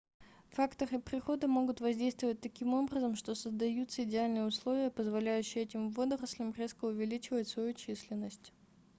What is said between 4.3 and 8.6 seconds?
условия позволяющие этим водорослям резко увеличивать свою численность